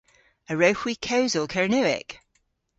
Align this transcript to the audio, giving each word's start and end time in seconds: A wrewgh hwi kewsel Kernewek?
A 0.51 0.53
wrewgh 0.55 0.81
hwi 0.81 0.93
kewsel 1.05 1.45
Kernewek? 1.53 2.09